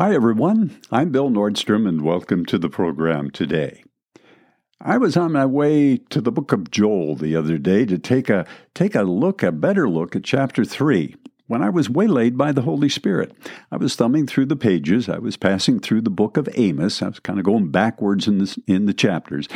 [0.00, 0.80] Hi, everyone.
[0.92, 3.82] I'm Bill Nordstrom, and welcome to the program today.
[4.80, 8.30] I was on my way to the book of Joel the other day to take
[8.30, 11.16] a take a look, a better look at chapter 3
[11.48, 13.32] when I was waylaid by the Holy Spirit.
[13.72, 15.08] I was thumbing through the pages.
[15.08, 17.02] I was passing through the book of Amos.
[17.02, 19.48] I was kind of going backwards in the, in the chapters.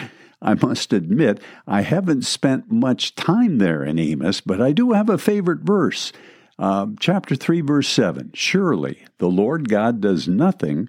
[0.43, 5.09] I must admit, I haven't spent much time there in Amos, but I do have
[5.09, 6.13] a favorite verse.
[6.59, 10.89] Uh, chapter 3, verse 7 Surely the Lord God does nothing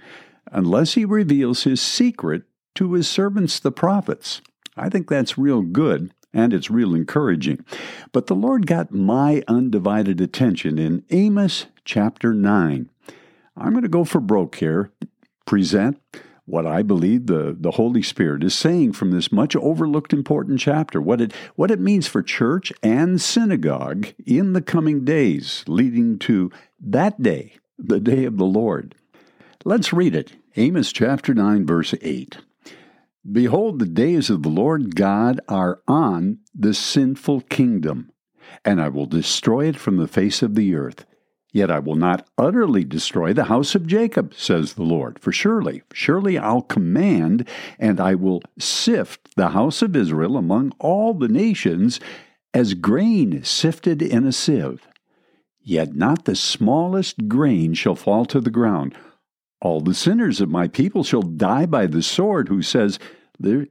[0.51, 2.43] unless he reveals his secret
[2.75, 4.41] to his servants, the prophets.
[4.75, 7.63] I think that's real good and it's real encouraging.
[8.11, 12.89] But the Lord got my undivided attention in Amos chapter 9.
[13.55, 14.91] I'm going to go for broke here,
[15.45, 16.01] present
[16.45, 21.01] what I believe the, the Holy Spirit is saying from this much overlooked important chapter,
[21.01, 26.51] what it, what it means for church and synagogue in the coming days, leading to
[26.79, 28.95] that day, the day of the Lord.
[29.63, 30.33] Let's read it.
[30.57, 32.37] Amos chapter 9, verse 8.
[33.29, 38.11] Behold, the days of the Lord God are on the sinful kingdom,
[38.65, 41.05] and I will destroy it from the face of the earth.
[41.53, 45.19] Yet I will not utterly destroy the house of Jacob, says the Lord.
[45.19, 47.47] For surely, surely I'll command,
[47.79, 52.01] and I will sift the house of Israel among all the nations
[52.53, 54.85] as grain sifted in a sieve.
[55.61, 58.97] Yet not the smallest grain shall fall to the ground
[59.63, 62.99] all the sinners of my people shall die by the sword, who says,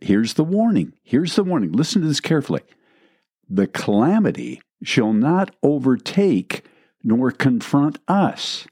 [0.00, 0.94] Here's the warning.
[1.04, 1.70] Here's the warning.
[1.72, 2.62] Listen to this carefully.
[3.48, 6.64] The calamity shall not overtake
[7.02, 8.66] nor confront us.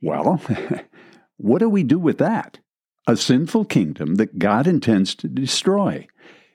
[0.00, 0.40] Well,
[1.36, 2.58] what do we do with that?
[3.06, 6.06] A sinful kingdom that God intends to destroy.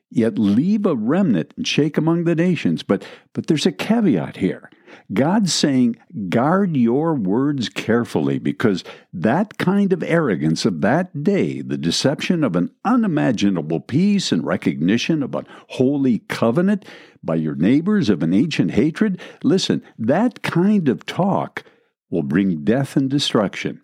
[0.09, 2.81] Yet leave a remnant and shake among the nations.
[2.81, 4.69] But, but there's a caveat here.
[5.13, 5.97] God's saying,
[6.29, 12.55] guard your words carefully because that kind of arrogance of that day, the deception of
[12.55, 16.85] an unimaginable peace and recognition of a holy covenant
[17.23, 21.63] by your neighbors of an ancient hatred, listen, that kind of talk
[22.09, 23.81] will bring death and destruction.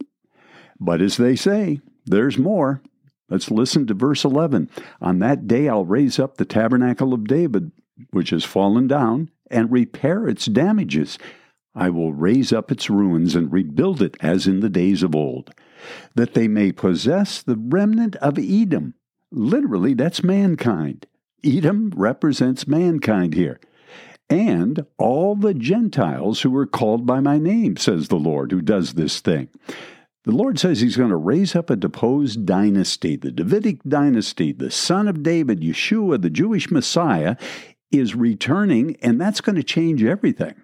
[0.80, 2.82] But as they say, there's more.
[3.34, 4.70] Let's listen to verse 11.
[5.02, 7.72] On that day I'll raise up the tabernacle of David,
[8.12, 11.18] which has fallen down, and repair its damages.
[11.74, 15.50] I will raise up its ruins and rebuild it as in the days of old,
[16.14, 18.94] that they may possess the remnant of Edom.
[19.32, 21.08] Literally, that's mankind.
[21.44, 23.60] Edom represents mankind here.
[24.30, 28.94] And all the Gentiles who are called by my name, says the Lord, who does
[28.94, 29.50] this thing.
[30.26, 34.72] The Lord says He's going to raise up a deposed dynasty, the Davidic dynasty, the
[34.72, 37.36] son of David, Yeshua, the Jewish Messiah
[37.92, 40.56] is returning, and that's going to change everything.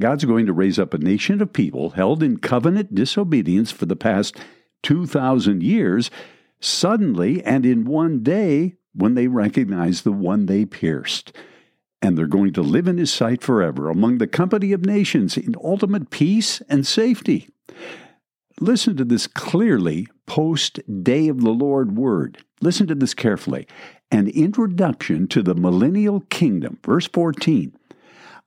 [0.00, 3.96] God's going to raise up a nation of people held in covenant disobedience for the
[3.96, 4.36] past
[4.82, 6.10] 2,000 years,
[6.58, 11.32] suddenly and in one day when they recognize the one they pierced.
[12.00, 15.54] And they're going to live in his sight forever among the company of nations in
[15.62, 17.50] ultimate peace and safety.
[18.62, 22.44] Listen to this clearly post day of the Lord word.
[22.60, 23.66] Listen to this carefully
[24.12, 26.78] an introduction to the millennial kingdom.
[26.84, 27.74] Verse 14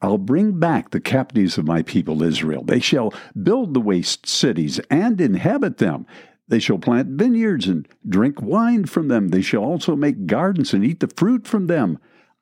[0.03, 2.63] I'll bring back the captives of my people Israel.
[2.63, 6.05] They shall build the waste cities and inhabit them.
[6.47, 9.29] They shall plant vineyards and drink wine from them.
[9.29, 11.97] They shall also make gardens and eat the fruit from them.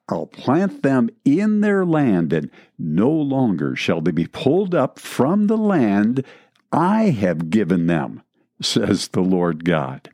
[0.10, 5.48] I'll plant them in their land, and no longer shall they be pulled up from
[5.48, 6.26] the land
[6.72, 8.24] I have given them
[8.62, 10.10] says the Lord God.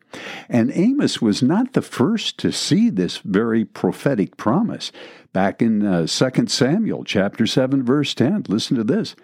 [0.50, 4.92] And Amos was not the first to see this very prophetic promise.
[5.34, 9.16] Back in uh, 2 Samuel chapter 7 verse 10, listen to this.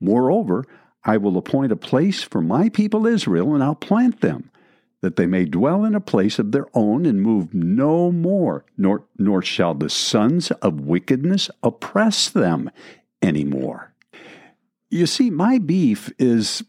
[0.00, 0.64] Moreover,
[1.04, 4.50] I will appoint a place for my people Israel and I'll plant them
[5.00, 9.04] that they may dwell in a place of their own and move no more, nor,
[9.18, 12.70] nor shall the sons of wickedness oppress them
[13.20, 13.92] any more.
[14.90, 16.62] You see, my beef is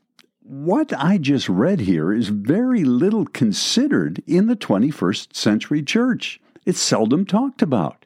[0.46, 6.42] what I just read here is very little considered in the 21st century church.
[6.66, 8.06] It's seldom talked about.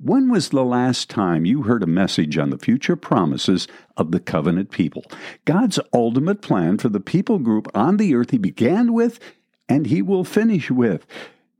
[0.00, 4.18] When was the last time you heard a message on the future promises of the
[4.20, 5.04] covenant people?
[5.44, 9.20] God's ultimate plan for the people group on the earth he began with
[9.68, 11.06] and he will finish with.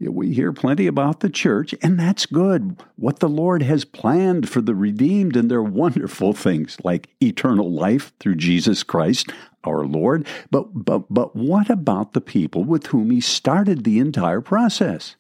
[0.01, 2.81] We hear plenty about the church, and that's good.
[2.95, 8.13] What the Lord has planned for the redeemed, and they're wonderful things like eternal life
[8.21, 9.33] through Jesus Christ,
[9.65, 10.25] our Lord.
[10.53, 15.17] But, but, but what about the people with whom He started the entire process?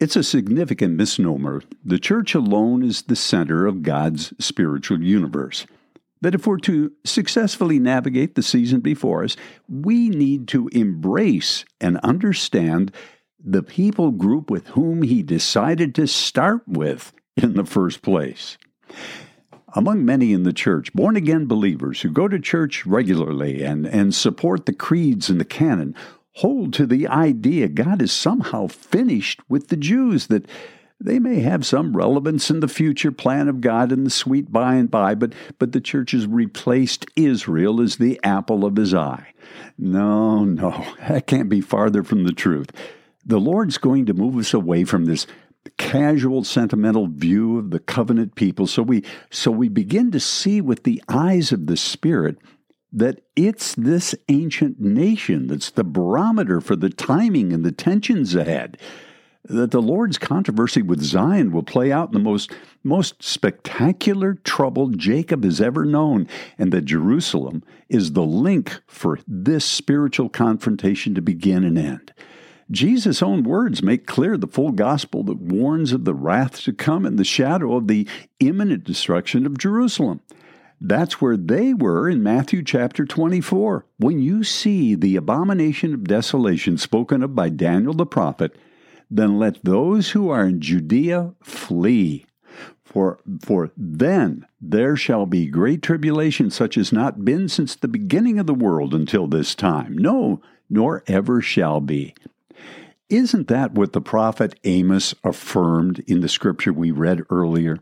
[0.00, 1.62] It's a significant misnomer.
[1.84, 5.66] The church alone is the center of God's spiritual universe.
[6.20, 9.36] that if we're to successfully navigate the season before us,
[9.68, 12.92] we need to embrace and understand
[13.44, 18.58] the people group with whom he decided to start with in the first place.
[19.74, 24.14] Among many in the church, born again believers who go to church regularly and, and
[24.14, 25.94] support the creeds and the canon,
[26.36, 30.46] hold to the idea God is somehow finished with the Jews, that
[30.98, 34.74] they may have some relevance in the future plan of God in the sweet by
[34.74, 39.32] and by, but, but the church has replaced Israel as the apple of his eye.
[39.78, 42.70] No, no, that can't be farther from the truth.
[43.30, 45.26] The Lord's going to move us away from this
[45.78, 50.82] casual sentimental view of the covenant people so we so we begin to see with
[50.82, 52.38] the eyes of the spirit
[52.92, 58.76] that it's this ancient nation that's the barometer for the timing and the tensions ahead
[59.44, 62.52] that the Lord's controversy with Zion will play out in the most,
[62.84, 66.28] most spectacular trouble Jacob has ever known,
[66.58, 72.12] and that Jerusalem is the link for this spiritual confrontation to begin and end.
[72.70, 77.04] Jesus' own words make clear the full gospel that warns of the wrath to come
[77.04, 78.06] and the shadow of the
[78.38, 80.20] imminent destruction of Jerusalem.
[80.80, 83.84] That's where they were in Matthew chapter 24.
[83.98, 88.56] When you see the abomination of desolation spoken of by Daniel the prophet,
[89.10, 92.24] then let those who are in Judea flee.
[92.82, 98.38] For, for then there shall be great tribulation, such as not been since the beginning
[98.38, 99.98] of the world until this time.
[99.98, 102.14] No, nor ever shall be.
[103.08, 107.78] Isn't that what the prophet Amos affirmed in the scripture we read earlier?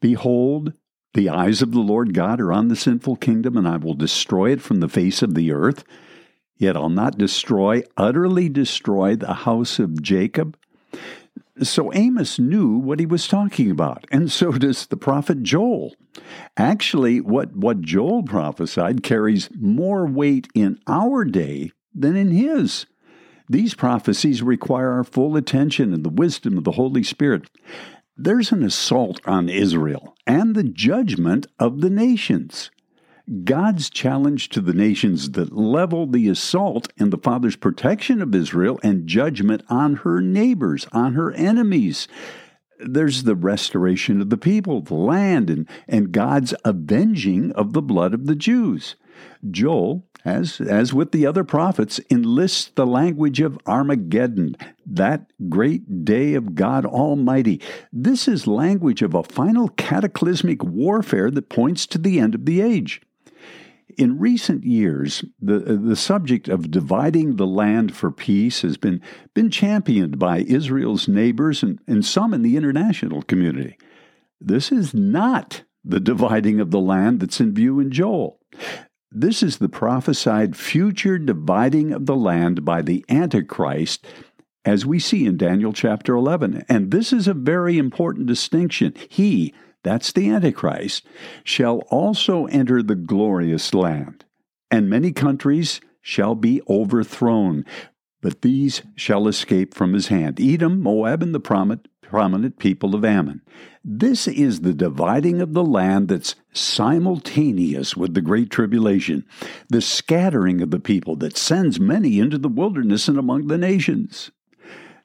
[0.00, 0.74] Behold,
[1.14, 4.52] the eyes of the Lord God are on the sinful kingdom, and I will destroy
[4.52, 5.82] it from the face of the earth.
[6.58, 10.58] Yet I'll not destroy, utterly destroy the house of Jacob.
[11.62, 15.94] So Amos knew what he was talking about, and so does the prophet Joel.
[16.58, 22.84] Actually, what, what Joel prophesied carries more weight in our day than in his.
[23.48, 27.48] These prophecies require our full attention and the wisdom of the Holy Spirit.
[28.16, 32.70] There's an assault on Israel and the judgment of the nations.
[33.44, 38.78] God's challenge to the nations that level the assault and the Father's protection of Israel
[38.82, 42.06] and judgment on her neighbors, on her enemies.
[42.78, 48.14] There's the restoration of the people, the land, and, and God's avenging of the blood
[48.14, 48.94] of the Jews.
[49.50, 56.34] Joel, as, as with the other prophets, enlists the language of Armageddon, that great day
[56.34, 57.60] of God Almighty.
[57.92, 62.60] This is language of a final cataclysmic warfare that points to the end of the
[62.60, 63.00] age.
[63.96, 69.00] In recent years, the, the subject of dividing the land for peace has been,
[69.32, 73.78] been championed by Israel's neighbors and, and some in the international community.
[74.40, 78.40] This is not the dividing of the land that's in view in Joel.
[79.12, 84.04] This is the prophesied future dividing of the land by the Antichrist,
[84.64, 86.64] as we see in Daniel chapter 11.
[86.68, 88.94] And this is a very important distinction.
[89.08, 89.54] He,
[89.84, 91.06] that's the Antichrist,
[91.44, 94.24] shall also enter the glorious land,
[94.70, 97.64] and many countries shall be overthrown,
[98.20, 101.40] but these shall escape from his hand Edom, Moab, and the
[102.08, 103.42] prominent people of Ammon.
[103.84, 109.24] This is the dividing of the land that's simultaneous with the Great Tribulation,
[109.68, 114.30] the scattering of the people that sends many into the wilderness and among the nations.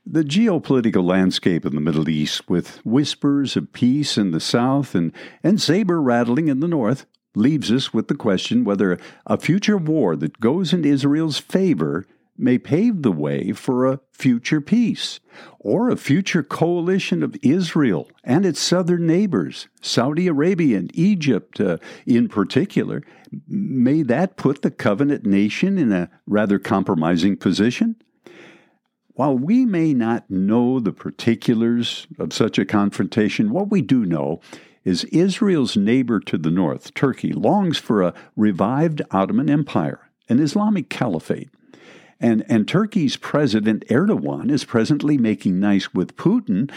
[0.05, 5.12] The geopolitical landscape in the Middle East, with whispers of peace in the south and,
[5.43, 7.05] and saber rattling in the north,
[7.36, 12.05] leaves us with the question whether a future war that goes in Israel's favor
[12.41, 15.19] may pave the way for a future peace,
[15.60, 21.77] or a future coalition of Israel and its southern neighbors, Saudi Arabia and Egypt uh,
[22.05, 23.03] in particular.
[23.48, 27.95] May that put the covenant nation in a rather compromising position?
[29.13, 34.41] While we may not know the particulars of such a confrontation, what we do know
[34.83, 40.89] is Israel's neighbor to the north, Turkey, longs for a revived Ottoman Empire, an Islamic
[40.89, 41.50] caliphate.
[42.21, 46.71] And, and Turkey's President Erdogan is presently making nice with Putin,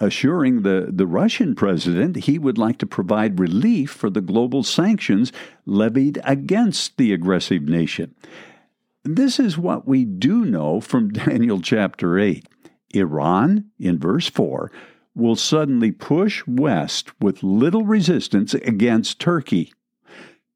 [0.00, 5.32] assuring the, the Russian president he would like to provide relief for the global sanctions
[5.64, 8.16] levied against the aggressive nation.
[9.04, 12.44] This is what we do know from Daniel chapter 8.
[12.92, 14.72] Iran, in verse 4,
[15.14, 19.72] will suddenly push west with little resistance against Turkey.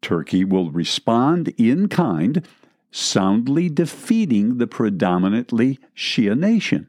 [0.01, 2.45] Turkey will respond in kind,
[2.93, 6.87] soundly defeating the predominantly Shia nation.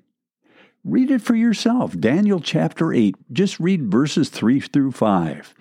[0.83, 1.97] Read it for yourself.
[1.97, 3.15] Daniel chapter 8.
[3.31, 5.53] Just read verses 3 through 5.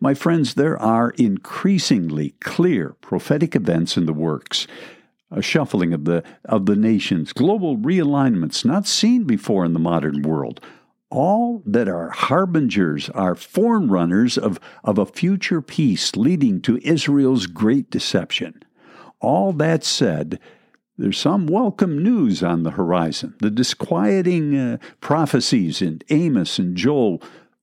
[0.00, 4.66] My friends, there are increasingly clear prophetic events in the works.
[5.30, 10.20] A shuffling of the, of the nations, global realignments not seen before in the modern
[10.20, 10.60] world,
[11.08, 17.90] all that are harbingers, are forerunners of, of a future peace leading to Israel's great
[17.90, 18.62] deception.
[19.20, 20.38] All that said,
[20.98, 23.34] there's some welcome news on the horizon.
[23.40, 27.22] The disquieting uh, prophecies in Amos and Joel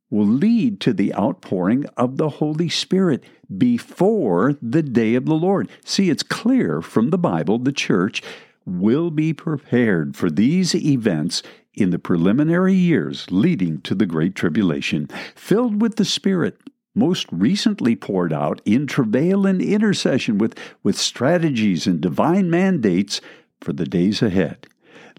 [0.10, 3.24] will lead to the outpouring of the Holy Spirit
[3.57, 5.67] before the day of the Lord.
[5.83, 8.22] See, it's clear from the Bible the church
[8.65, 11.41] will be prepared for these events
[11.74, 16.57] in the preliminary years leading to the Great Tribulation, filled with the Spirit,
[16.95, 23.19] most recently poured out in travail and intercession with, with strategies and divine mandates
[23.62, 24.67] for the days ahead,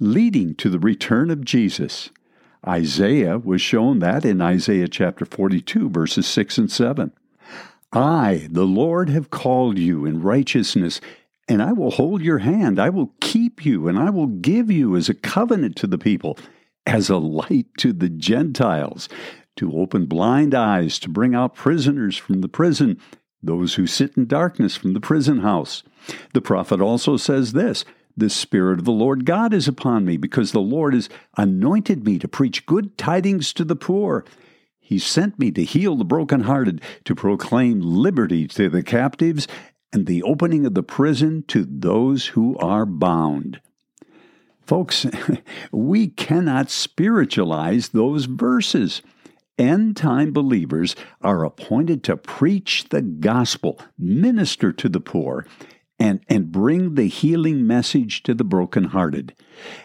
[0.00, 2.10] leading to the return of Jesus.
[2.66, 7.12] Isaiah was shown that in Isaiah chapter 42, verses 6 and 7.
[7.92, 11.00] I, the Lord, have called you in righteousness,
[11.48, 12.78] and I will hold your hand.
[12.78, 16.38] I will keep you, and I will give you as a covenant to the people,
[16.86, 19.08] as a light to the Gentiles,
[19.56, 22.98] to open blind eyes, to bring out prisoners from the prison,
[23.42, 25.82] those who sit in darkness from the prison house.
[26.32, 27.84] The prophet also says this
[28.16, 32.18] The Spirit of the Lord God is upon me, because the Lord has anointed me
[32.18, 34.24] to preach good tidings to the poor.
[34.80, 39.48] He sent me to heal the brokenhearted, to proclaim liberty to the captives,
[39.92, 43.60] and the opening of the prison to those who are bound.
[44.66, 45.06] Folks,
[45.72, 49.02] we cannot spiritualize those verses.
[49.58, 55.46] End time believers are appointed to preach the gospel, minister to the poor,
[55.98, 59.34] and, and bring the healing message to the brokenhearted.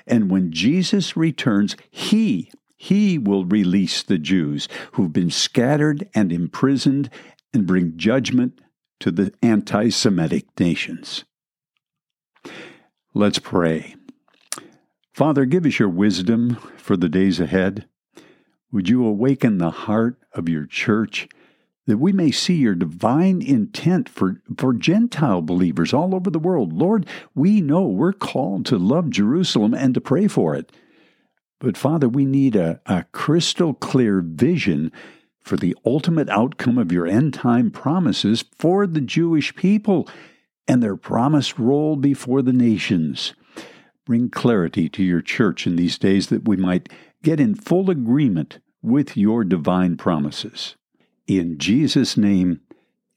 [0.08, 7.12] And when Jesus returns, He, He will release the Jews who've been scattered and imprisoned
[7.54, 8.60] and bring judgment
[9.00, 11.26] to the anti Semitic nations.
[13.14, 13.96] Let's pray.
[15.14, 17.88] Father, give us your wisdom for the days ahead.
[18.72, 21.28] Would you awaken the heart of your church
[21.88, 26.74] that we may see your divine intent for, for Gentile believers all over the world?
[26.74, 30.72] Lord, we know we're called to love Jerusalem and to pray for it.
[31.60, 34.92] But Father, we need a, a crystal clear vision
[35.42, 40.08] for the ultimate outcome of your end time promises for the Jewish people
[40.68, 43.34] and their promised role before the nations.
[44.06, 46.88] Bring clarity to your church in these days that we might
[47.24, 50.76] get in full agreement with your divine promises.
[51.28, 52.62] In Jesus' name,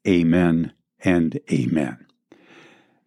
[0.06, 0.72] amen
[1.04, 2.06] and amen.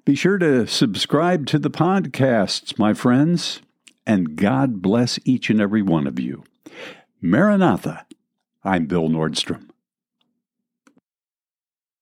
[0.06, 3.62] Be sure to subscribe to the podcasts, my friends,
[4.06, 6.44] and God bless each and every one of you.
[7.22, 8.06] Maranatha
[8.64, 9.70] I'm Bill Nordstrom.